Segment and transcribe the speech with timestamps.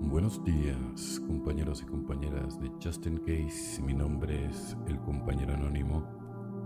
[0.00, 3.82] Buenos días, compañeros y compañeras de Justin Case.
[3.82, 6.06] Mi nombre es el compañero anónimo.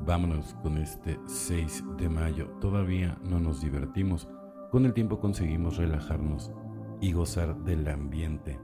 [0.07, 2.49] Vámonos con este 6 de mayo.
[2.61, 4.29] Todavía no nos divertimos.
[4.71, 6.53] Con el tiempo conseguimos relajarnos
[7.01, 8.61] y gozar del ambiente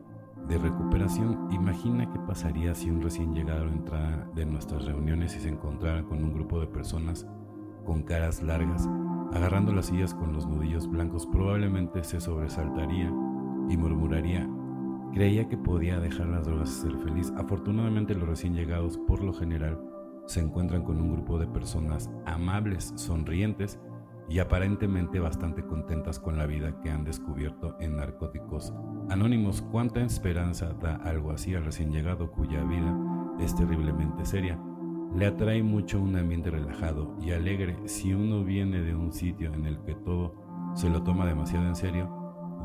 [0.47, 1.49] de recuperación.
[1.51, 6.23] Imagina qué pasaría si un recién llegado entrara de nuestras reuniones y se encontrara con
[6.23, 7.27] un grupo de personas
[7.85, 8.87] con caras largas,
[9.33, 11.27] agarrando las sillas con los nudillos blancos.
[11.27, 13.13] Probablemente se sobresaltaría
[13.71, 14.49] y murmuraría
[15.13, 17.33] Creía que podía dejar las drogas y ser feliz.
[17.37, 19.81] Afortunadamente los recién llegados por lo general
[20.27, 23.81] se encuentran con un grupo de personas amables, sonrientes
[24.29, 28.75] y aparentemente bastante contentas con la vida que han descubierto en narcóticos
[29.09, 29.63] anónimos.
[29.63, 32.95] ¿Cuánta esperanza da algo así al recién llegado cuya vida
[33.41, 34.61] es terriblemente seria?
[35.15, 39.65] Le atrae mucho un ambiente relajado y alegre si uno viene de un sitio en
[39.65, 40.35] el que todo
[40.75, 42.18] se lo toma demasiado en serio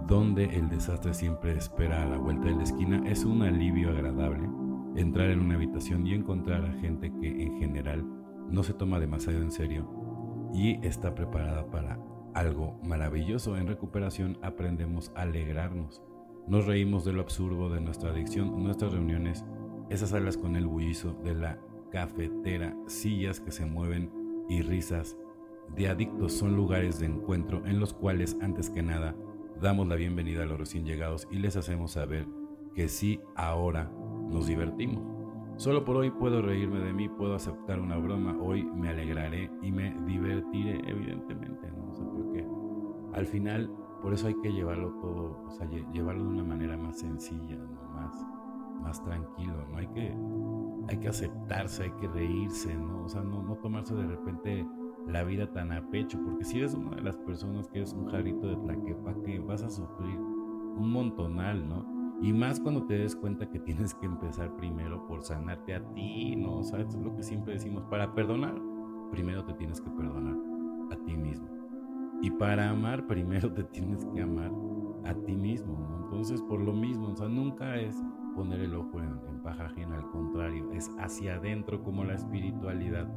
[0.07, 4.49] donde el desastre siempre espera a la vuelta de la esquina, es un alivio agradable
[4.95, 8.05] entrar en una habitación y encontrar a gente que en general
[8.49, 9.89] no se toma demasiado en serio
[10.53, 11.99] y está preparada para
[12.33, 13.57] algo maravilloso.
[13.57, 16.01] En recuperación aprendemos a alegrarnos.
[16.47, 19.45] Nos reímos de lo absurdo de nuestra adicción, nuestras reuniones,
[19.89, 21.59] esas salas con el bullizo de la
[21.91, 24.11] cafetera, sillas que se mueven
[24.49, 25.17] y risas
[25.75, 29.15] de adictos son lugares de encuentro en los cuales antes que nada
[29.61, 32.27] damos la bienvenida a los recién llegados y les hacemos saber
[32.73, 33.91] que sí, ahora
[34.29, 35.03] nos divertimos.
[35.57, 39.71] Solo por hoy puedo reírme de mí, puedo aceptar una broma, hoy me alegraré y
[39.71, 41.91] me divertiré, evidentemente, ¿no?
[41.91, 42.45] O sea, porque
[43.13, 46.99] al final, por eso hay que llevarlo todo, o sea, llevarlo de una manera más
[46.99, 47.89] sencilla, ¿no?
[47.93, 48.25] Más,
[48.81, 49.77] más tranquilo, ¿no?
[49.77, 50.15] Hay que,
[50.89, 53.03] hay que aceptarse, hay que reírse, ¿no?
[53.03, 54.65] O sea, no, no tomarse de repente
[55.07, 58.07] la vida tan a pecho, porque si eres una de las personas que es un
[58.07, 58.92] jarrito de tlaquepa, que
[59.53, 61.85] vas a sufrir un montonal, ¿no?
[62.21, 66.35] Y más cuando te des cuenta que tienes que empezar primero por sanarte a ti,
[66.35, 66.63] ¿no?
[66.63, 66.87] ¿Sabes?
[66.87, 68.59] Es lo que siempre decimos, para perdonar,
[69.11, 70.35] primero te tienes que perdonar
[70.91, 71.47] a ti mismo.
[72.23, 74.51] Y para amar, primero te tienes que amar
[75.05, 76.05] a ti mismo, ¿no?
[76.05, 77.95] Entonces, por lo mismo, o sea, nunca es
[78.35, 83.07] poner el ojo en, en paja ajena, al contrario, es hacia adentro como la espiritualidad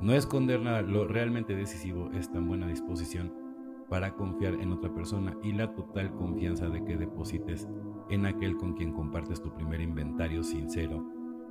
[0.00, 3.49] no esconder nada, lo realmente decisivo es tan buena disposición
[3.90, 7.68] para confiar en otra persona y la total confianza de que deposites
[8.08, 11.04] en aquel con quien compartes tu primer inventario sincero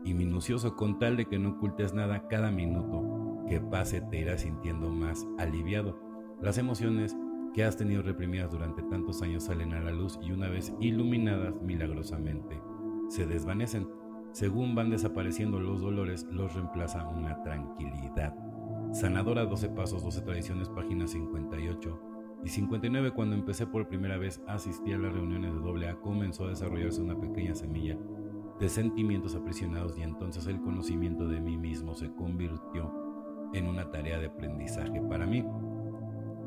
[0.06, 4.42] y minucioso con tal de que no ocultes nada cada minuto que pase te irás
[4.42, 6.00] sintiendo más aliviado.
[6.42, 7.16] Las emociones
[7.54, 11.54] que has tenido reprimidas durante tantos años salen a la luz y una vez iluminadas
[11.62, 12.62] milagrosamente
[13.10, 13.88] se desvanecen.
[14.32, 18.34] Según van desapareciendo los dolores, los reemplaza una tranquilidad.
[18.94, 23.12] Sanadora 12 Pasos, 12 Tradiciones, páginas 58 y 59.
[23.12, 27.02] Cuando empecé por primera vez a asistir a las reuniones de AA, comenzó a desarrollarse
[27.02, 27.98] una pequeña semilla
[28.60, 32.94] de sentimientos aprisionados y entonces el conocimiento de mí mismo se convirtió
[33.54, 35.46] en una tarea de aprendizaje para mí.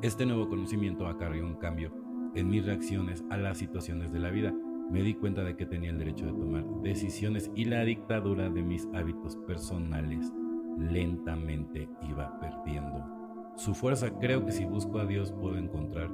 [0.03, 1.93] Este nuevo conocimiento acarreó un cambio
[2.35, 4.55] en mis reacciones a las situaciones de la vida
[4.93, 8.63] me di cuenta de que tenía el derecho de tomar decisiones y la dictadura de
[8.63, 10.31] mis hábitos personales
[10.79, 13.22] lentamente iba perdiendo
[13.57, 14.19] su fuerza.
[14.19, 16.11] Creo que si busco a Dios puedo encontrar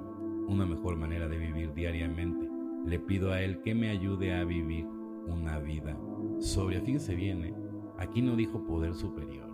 [0.47, 2.49] una mejor manera de vivir diariamente.
[2.87, 4.87] Le pido a Él que me ayude a vivir
[5.26, 5.98] una vida
[6.38, 6.81] sobria.
[6.81, 7.54] Fíjense bien, ¿eh?
[7.98, 9.48] aquí no dijo poder superior,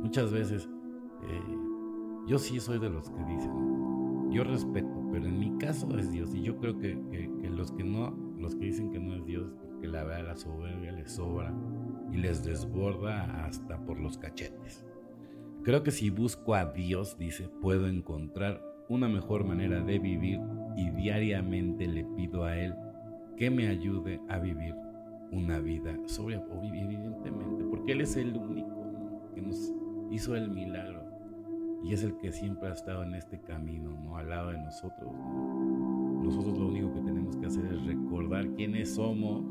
[0.00, 0.70] muchas veces
[1.28, 1.40] eh,
[2.26, 6.34] yo sí soy de los que dicen, yo respeto pero en mi caso es Dios
[6.34, 6.94] y yo creo que,
[7.50, 10.92] los que no, los que dicen que no es Dios, porque la verdad la soberbia
[10.92, 11.54] les sobra
[12.12, 14.84] y les desborda hasta por los cachetes.
[15.66, 20.38] Creo que si busco a Dios, dice, puedo encontrar una mejor manera de vivir
[20.76, 22.72] y diariamente le pido a Él
[23.36, 24.76] que me ayude a vivir
[25.32, 29.72] una vida sobria, evidentemente, porque Él es el único que nos
[30.12, 31.02] hizo el milagro
[31.82, 34.18] y es el que siempre ha estado en este camino, ¿no?
[34.18, 35.10] Al lado de nosotros.
[36.22, 39.44] Nosotros lo único que tenemos que hacer es recordar quiénes somos,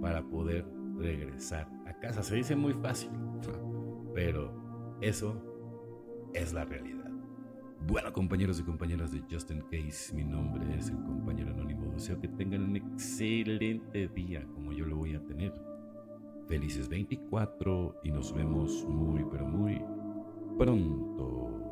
[0.00, 0.64] Para poder
[0.96, 2.22] regresar a casa.
[2.22, 3.10] Se dice muy fácil,
[4.14, 4.60] pero
[5.00, 5.34] eso
[6.34, 7.10] es la realidad.
[7.86, 11.90] Bueno, compañeros y compañeras de Justin Case, mi nombre es el compañero anónimo.
[11.92, 15.52] Deseo que tengan un excelente día como yo lo voy a tener.
[16.46, 19.82] Felices 24 y nos vemos muy, pero muy
[20.58, 21.69] pronto.